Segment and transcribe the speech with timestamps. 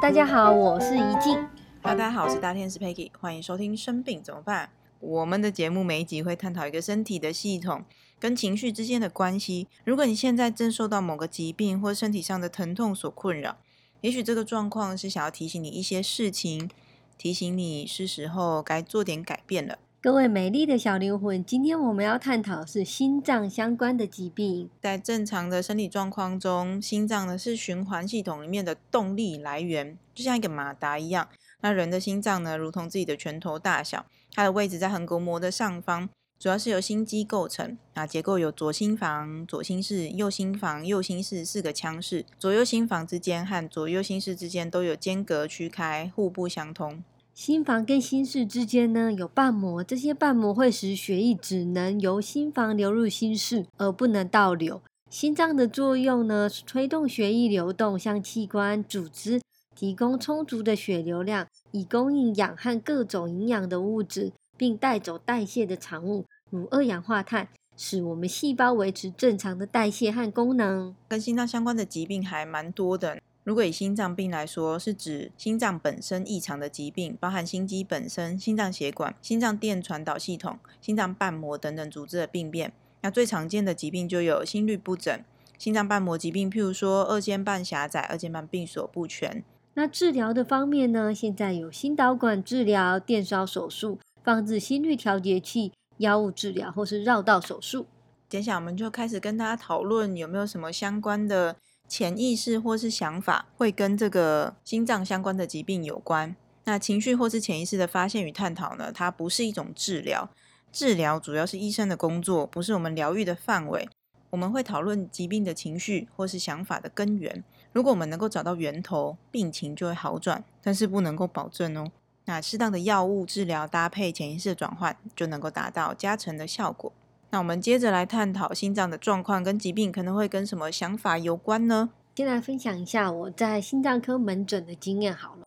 [0.00, 1.34] 大家好，我是怡静。
[1.82, 4.66] Hello，大家好，我是大天使 Peggy，欢迎收听《生病怎么办》。
[5.00, 7.84] 我们的节目每一集会探讨一个身体的系统
[8.20, 9.66] 跟情绪之间的关系。
[9.84, 13.56] 如果你现在正受到某个疾病或身体上的疼痛所困扰，
[14.00, 16.70] 也许这个状况是想要提醒你一些事情，
[17.16, 19.78] 提醒你是时候该做点改变了。
[20.00, 24.70] 各位美丽的小灵魂，今天我们要探讨是心脏相关的疾病。
[24.80, 31.28] 在正常的生理状况中，心脏呢是循环系统里面的动力来源，就像一个马达一样。
[31.62, 37.76] 那人的心脏呢，如同自己的拳头大小，它的位置在横膈膜的上方，主要是由心肌构成。
[37.94, 42.24] 啊，结构有左心房、左心室、右心房、右心室四个腔室。
[42.38, 47.02] 左右心房之间和左右心室之间都有间隔区开，互不相通。
[47.38, 54.82] 心房跟心室之间呢有瓣膜，这些瓣膜会使血液只能由心房流入心室，而不能倒流。
[55.08, 59.40] 心脏的作用呢是推动血液流动，向器官、组织
[59.76, 70.92] 提供充足的血流量，以供应氧和各种营养的物质，并带走代谢的产物，如二氧化碳，使我们细胞维持正常的代谢和功能。
[71.06, 73.20] 跟心脏相关的疾病还蛮多的。
[73.48, 82.74] 如果以心脏病来说，是指心脏本身异常的疾病，包含心肌本身、心脏血管、心脏电传导系统、心脏瓣膜等等组织的病变。
[83.00, 85.24] 那最常见的疾病就有心律不整、
[85.56, 89.42] 心脏瓣膜疾病，譬如说二尖瓣狭窄、二尖瓣闭锁不全。
[89.72, 91.14] 那治疗的方面呢？
[91.14, 97.86] 现在有心导管治疗、电烧手术、放置心率调节器、药物治疗或是绕道手术。
[98.28, 101.56] 接下来我们就开始跟大家讨论有没有什么相关的。
[101.88, 106.36] 潜意识或是想法会跟这个心脏相关的疾病有关。
[106.64, 108.92] 那情绪或是潜意识的发现与探讨呢？
[108.92, 110.28] 它不是一种治疗，
[110.70, 113.88] 治疗主要是医生的工作，不是我们疗愈的范围。
[114.30, 117.42] 我们会讨论疾病的情绪或是想法的根源。
[117.72, 121.90] 如果我们能够找到源头，病情就会好转，但是不能够保证哦。
[122.26, 126.92] 那适当的药物治疗搭配潜意识的转换，就能够达到加成的效果。
[127.30, 131.90] 那我们接着来探讨心脏的状况跟疾病可能会跟什么想法有关呢？
[132.16, 135.46] 先来分享一下我在心脏科门诊的经验好了。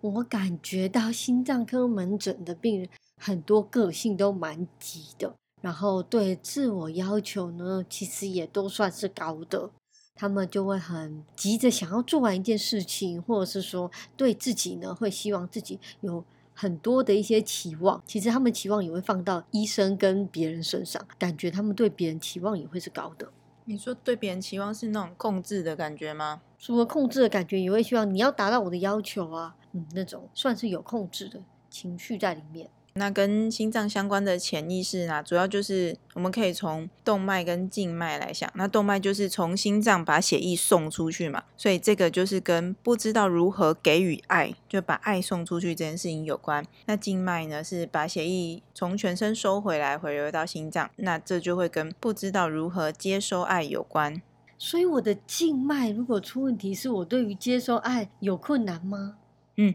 [0.00, 2.88] 我感觉到心脏科门诊的病人
[3.20, 9.70] 很多个性都蛮急的，然后对自我要求呢，其实也都算是高的。
[10.14, 16.24] 他们就会很急着想要做完一件事情，或者是说对自己呢，会希望自己有。
[16.60, 23.30] 很多的一些期望，其实他们期望也会放到医生跟别人身上，感觉他们对别人期望也会是高的。
[23.66, 26.40] 你说对别人期望是那种控制的感觉吗？
[26.58, 32.68] 除了控制的感觉，也会希望你要达到我的要求啊，嗯，那种算是有控制的情绪在里面。
[32.98, 38.50] 那跟心脏相关的潜意识呢，主要就是我们可以从动脉跟静脉来想。
[38.54, 46.66] 那动脉就是从心脏把血液送出去嘛，所以这个就是跟不知道如何给予爱，就把爱送出去这件事情有关。
[46.86, 54.20] 那静脉呢，是把血液从全身收回来，回流到心脏，那这就会跟不知道如何接收爱有关。
[54.58, 59.14] 所以我的静脉如果出问题，是我对于接收爱有困难吗？
[59.56, 59.74] 嗯，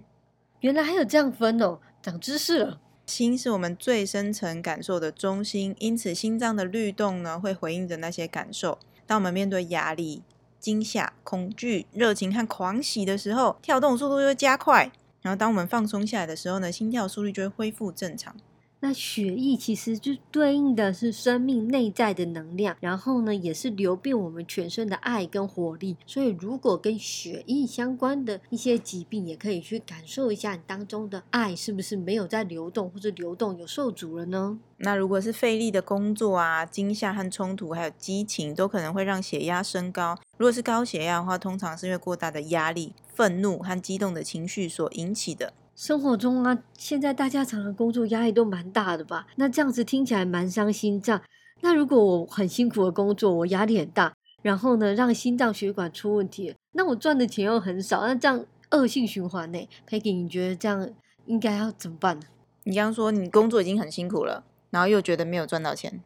[0.60, 2.82] 原来还有这样分哦，长知识了。
[3.06, 8.80] 心是我们最深层感受的中心，因此心脏的律动呢，会回应着那些感受。
[9.06, 10.24] 当我们面对压力、
[10.60, 14.90] 惊吓、恐惧、热情和狂喜的时候，跳动速度就会加快；
[15.22, 18.36] 然后当我们放松下来的时候呢，心跳速率就会恢复正常。
[18.84, 25.96] 那血液其实就对应的是生命内在的能量，然后呢，也是流遍我们全身的爱跟活力。
[26.06, 34.60] 所以，如果跟血液相关的一些疾病，也可以去感受一下你当中的爱是不是没有在流动，或者流动有受阻了呢？
[34.76, 40.20] 那如果是费力的工作啊、惊吓和冲突，还有激情，都可能会让血压升高。
[40.36, 45.54] 如果是高血压的话，通常是因为过大的压力、愤怒和激动的情绪所引起的。
[45.76, 49.26] 生活中啊，现在大家常常工作压力都蛮大的吧？
[49.38, 51.22] 那这样子听起来蛮伤心脏。
[51.62, 60.90] 那如果我很辛苦的工作，我压力很大，然后呢，让心脏血管出问题，那我赚的钱又很少，那这样恶性循环呢？Peggy，你觉得这样
[61.26, 62.26] 应该要怎么办呢？
[62.66, 66.02] 你刚刚说你工作已经很辛苦了，然后又觉得没有赚到钱，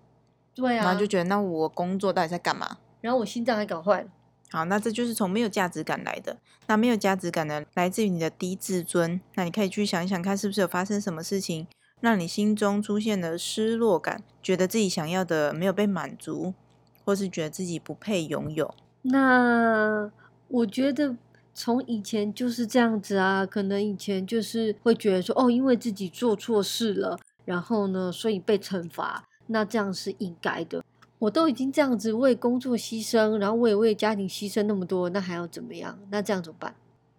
[0.55, 2.77] 对啊，然后就觉得那我工作到底在干嘛？
[3.01, 4.07] 然后我心脏还搞坏了。
[4.49, 6.37] 好，那这就是从没有价值感来的。
[6.67, 9.19] 那没有价值感呢，来自于你的低自尊。
[9.35, 11.67] 那你可以去想一想，看是不是有发生什么事情，
[11.99, 16.53] 让你心中出现了失落感，觉得自己想要的没有被满足，
[17.03, 18.73] 或是觉得自己不配拥有。
[19.01, 20.09] 那
[20.47, 21.15] 我觉得
[21.53, 30.83] 从以前就是这样子啊，可能以前就是会觉得说，哦，因为自己做错事了，然后呢，所以被惩罚，那这样是应该的。
[31.19, 35.97] 我都已经这样子为工作牺牲，然后我也为家庭牺牲那么多，那还要怎么样？
[36.11, 36.75] 那这样怎么办？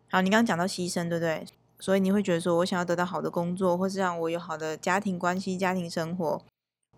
[0.09, 1.45] 好，你刚刚讲到牺牲，对不对？
[1.81, 6.41] 所以你会觉得说，我想要得到好的工作，或是让我有好的家庭关系、家庭生活，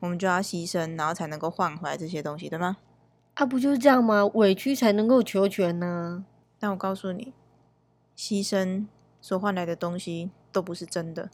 [0.00, 2.76] 我们就要牺牲，然后才能够换回来这些东西，对吗？
[3.34, 4.24] 啊，不就是这样吗？
[4.34, 6.24] 委屈才能够求全呢、
[6.58, 7.32] 但我告诉你，
[8.16, 8.86] 牺牲
[9.20, 11.30] 所换来的东西都不是真的。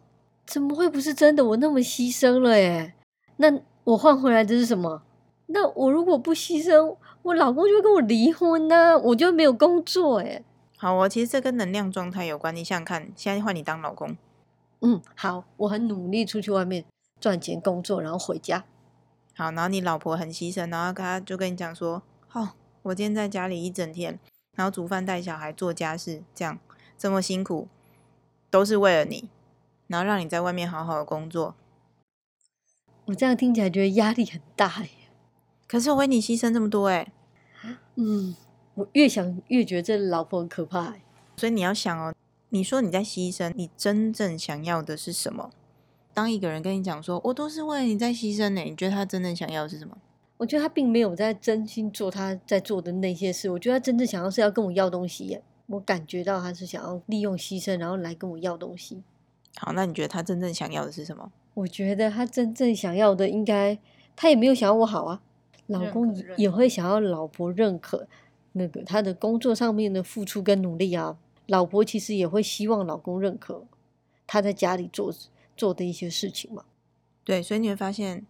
[0.47, 1.45] 怎么会不是真的？
[1.45, 2.95] 我那么牺牲了耶，
[3.37, 5.03] 那我换回来的是什么？
[5.47, 10.43] 那我如果不牺牲，我老公就会跟我离婚呢、我就没有工作哎。
[10.77, 12.55] 好哦，其实这跟能量状态有关。
[12.55, 14.17] 你想想看，现在换你当老公，
[14.81, 16.85] 嗯，好，我很努力出去外面
[17.21, 18.65] 赚钱工作，然后回家。
[19.35, 22.03] 好，然后你老婆很牺牲，然后她就跟你讲说，
[22.33, 22.51] 哦，
[22.83, 24.19] 我今天在家里一整天，
[24.55, 26.59] 然后煮饭、带小孩、做家事，这样
[26.99, 27.69] 这么辛苦，
[28.51, 29.29] 都是为了你，
[29.87, 31.55] 然后让你在外面好好的工作。
[33.07, 34.89] 我这样听起来觉得压力很大耶。
[35.67, 37.13] 可是我为你牺牲这么多，哎，
[37.97, 38.37] 嗯，
[38.75, 41.01] 我越想越觉得这老婆很可怕耶。
[41.37, 42.15] 所以你要想哦，
[42.51, 45.51] 你说你在牺牲，你真正想要的是什么？
[46.15, 49.99] 当一个人跟你讲说，我都是为了你在牺牲呢，你觉得他真正想要的是什么？
[50.39, 53.51] 我觉得他并没有在真心做他在做的那些事。
[53.51, 55.43] 我觉得他真正想要是要跟我要东西耶。
[55.67, 59.03] 我感觉到他是想要利用牺牲，然后来跟我要东西。
[59.57, 61.33] 好，那你觉得他真正想要的是什么？
[61.55, 63.79] 我觉得他真正想要的，应该
[64.15, 65.21] 他也没有想要我好啊。
[65.67, 68.07] 老公也也会想要老婆认可
[68.53, 71.19] 那个他的工作上面的付出跟努力啊。
[71.47, 73.65] 老婆其实也会希望老公认可
[74.27, 75.15] 他在家里做
[75.57, 76.65] 做的一些事情嘛。
[77.23, 78.27] 对，所以你会发现，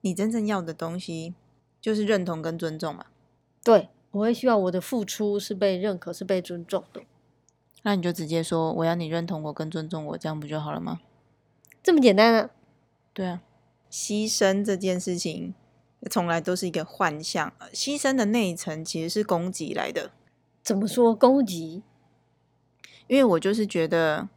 [0.00, 1.34] 你真正要的东西
[1.80, 3.06] 就是认同跟尊重嘛。
[3.62, 7.02] 对，我会希望我的付出是被认可，是被尊重的。
[7.82, 11.00] 那你就直接说，我要你认同我跟尊重我，这样不就好了吗？
[11.82, 12.50] 这么简单啊？
[13.12, 13.42] 对啊，
[13.90, 15.54] 牺牲这件事情
[16.08, 20.10] 从来都是一个幻象，呃牺牲的那一层其实是攻击来的，
[20.62, 21.82] 怎么说攻击？
[23.06, 24.28] 因为我就是觉得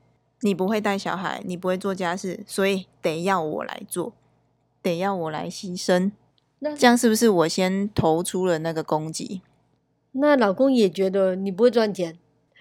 [0.41, 4.13] 你不会带小孩，你不会做家事，所以得要我来做，
[4.81, 6.11] 得要我来牺牲，
[6.59, 9.41] 那这样是不是我先投出了那个攻击？
[10.11, 12.17] 那老公也觉得你不会赚钱，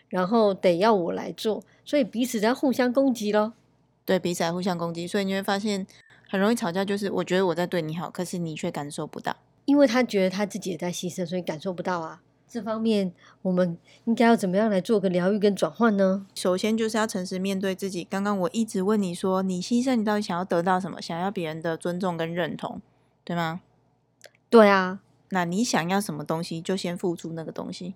[0.08, 3.54] 然后得要我来做，所以彼此在互相攻击咯。
[4.04, 5.86] 对彼此在互相攻击，所以你会发现
[6.28, 9.34] 很容易吵架，就是我觉得我在对你好，可是你却感受不到。
[9.64, 12.22] 因为他觉得他自己也在牺牲，所以感受不到啊。
[12.48, 13.76] 这方面我们
[14.06, 16.26] 应该要怎么样来做个疗愈跟转换呢？
[16.34, 18.04] 首先就是要诚实面对自己。
[18.04, 21.02] 刚刚我一直问你说，你牺牲，你到底想要得到什么？
[21.02, 22.80] 想要别人的尊重跟认同，
[23.24, 23.60] 对吗？
[24.48, 27.94] 对啊，那你想要什么东西，就先付出那个东西。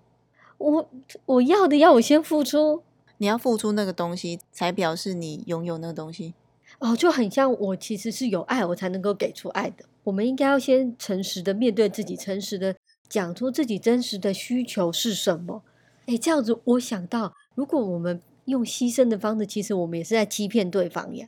[0.59, 0.89] 我
[1.25, 2.83] 我要的要我先付出
[3.17, 6.35] 你要付出那个东西，才表示你拥有那个东西。
[6.79, 9.85] 哦，就很像我其实是有爱，我才能够给出爱的。
[10.03, 12.75] 我们应该要先诚实的面对自己，诚实的
[13.07, 15.63] 讲出自己真实的需求是什么。
[16.07, 21.27] 诶，这样子我想到，如果我们用牺牲的方式，其实我们也是在欺骗对方呀。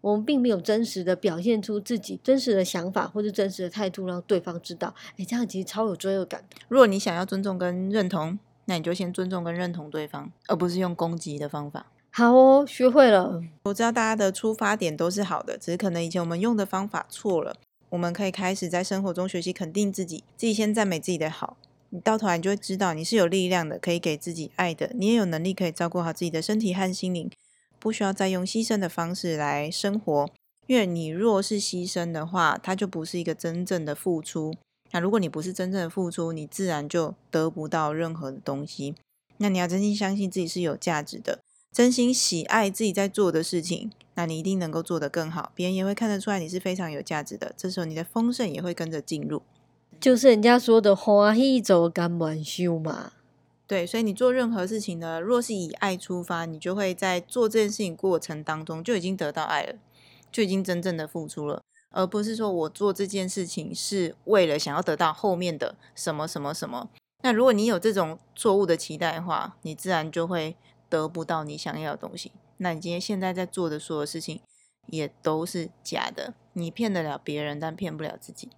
[0.00, 4.94] 我们并没有真实的表现出自己真实的想法或者真实的态度，让对方知道。
[5.16, 6.58] 诶，这样其实超有罪恶感的。
[6.68, 11.86] 如果你想要尊重跟认同，那你就先尊重跟认同对方，而不是用攻击的方法。
[12.16, 13.42] 好哦，学会了。
[13.64, 17.56] 我知道大家的出发点都是好的，只是可能以前我们用的方法错了。
[17.88, 21.56] 我们可以开始在生活中学习肯定自己，自己先赞美自己的好，
[21.90, 27.28] 你到头来你就会知道你是有力量的，可以给自己爱的，你也有能力可以照顾好自己的身体和心灵，
[27.80, 30.30] 不需要再用牺牲的方式来生活。
[30.68, 34.54] 因为你若是牺牲的话，它就不是一个真正的付出。
[34.92, 38.94] 那如果你不是真正的付出，你自然就得不到任何的东西。
[39.38, 41.40] 那你要真心相信自己是有价值的。
[41.74, 47.52] 真心喜爱自己在做的事情，那你一定能够做得更好，别人也会看得出来你是非常有价值的。
[47.56, 49.42] 这时候你的丰盛也会跟着进入。
[50.00, 53.10] 就是人家说的“欢喜走甘愿修”嘛。
[53.66, 59.74] 对，所以你做任何事情呢，若是以爱出发，你就会在做这件事情过程当中就已经得到爱了，
[60.30, 66.88] 就已经真正的付出了，而不是说我做这件事情是为了想要得到后面的什么什么什么。
[67.22, 70.54] 那如果你有这种错误的期待的话，你自然就会
[70.98, 72.32] 得不到你想要的东西。
[72.58, 74.40] 那你今天现在在做的所有事情
[74.86, 78.48] 也都是假的，你骗得了别人，但骗不了自己。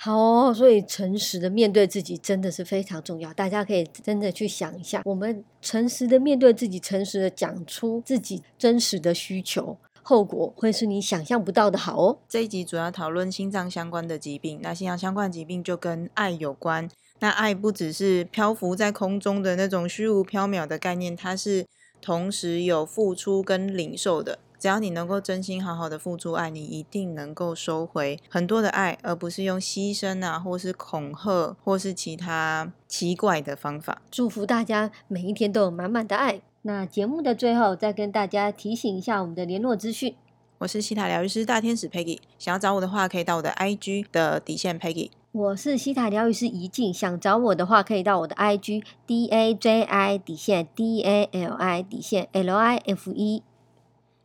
[0.00, 3.34] 好哦，所以诚实的面对自己真的是非常重要。
[3.34, 12.18] 大家可以真的去想一下，我们诚实的面对自己，诚实的讲出自己真实的需求，后果会是你想象不到的好哦。
[12.28, 16.88] 这一集主要讨论心脏相关的疾病，那心脏相关的疾病就跟爱有关。
[17.20, 21.66] 那爱不只是漂浮在空中的那种虚无缥缈的概念，它是
[22.00, 24.38] 同时有付出跟领受的。
[24.58, 34.02] 只要你能够真心好好的付出爱，你一定能够收回很多的爱，而不是用牺牲啊，或是恐吓，或是其他奇怪的方法。
[34.10, 36.40] 祝福大家每一天都有满满的爱。
[36.62, 40.16] 那节目的最后，再跟大家提醒一下我们的联络资讯。
[40.58, 45.10] 我是西塔疗愈师大天使 Peggy，想要找我的话，可以到我的 IG 的底线 Peggy。
[45.30, 53.42] 我是西塔疗愈师怡静，想找我的话，可以到我的 IG D A J I 底线 D A L I 底线 L I F E。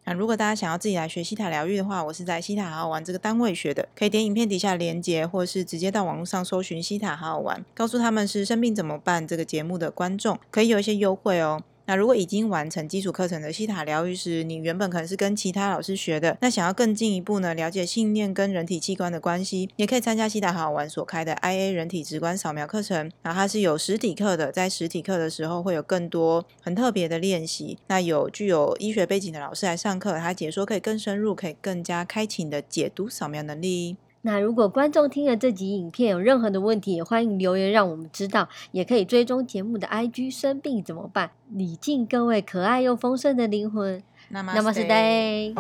[0.06, 11.62] 那如果大家想要自己来学西塔疗愈的话，我是在西塔好好玩这个单位学的，可以点影片底下连接，或是直接到网络上搜寻西塔好好玩，告诉他们是生病怎么办这个节目的观众，可以有一些优惠哦。
[11.96, 23.12] 如果已经完成基础课程的西塔疗愈师，你原本可能是跟其他老师学的，那想要更进一步呢，了解信念跟人体器官的关系，也可以参加西塔好好玩所开的 IA 人体直观扫描课程。
[23.22, 27.78] 然后它是有实体课的，在实体课的时候会有更多很特别的练习。
[27.88, 33.98] 那有具有医学背景的老师来上课，他解说可以更深入，可以更加开启你的解读扫描能力。
[34.26, 40.34] 那如果观众听了这集影片有任何的问题，也欢迎留言让我们知道，也可以追踪节目的 IG。
[40.34, 41.32] 生病怎么办？
[41.52, 44.02] 礼敬各位可爱又丰盛的灵魂。
[44.30, 45.54] 那么，Namaste。